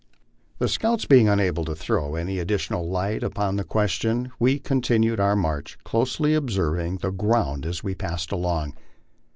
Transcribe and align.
The 0.57 0.67
scouts 0.67 1.05
being 1.05 1.29
unable 1.29 1.63
to 1.63 1.75
throw 1.75 2.15
any 2.15 2.39
additional 2.39 2.89
light 2.89 3.21
upon 3.21 3.55
the 3.57 3.63
question, 3.63 4.31
we 4.39 4.57
continued 4.57 5.19
our 5.19 5.35
march, 5.35 5.77
closely 5.83 6.33
observing 6.33 6.97
the 7.03 7.11
ground 7.11 7.67
as 7.67 7.83
we 7.83 7.93
passed 7.93 8.31
along. 8.31 8.73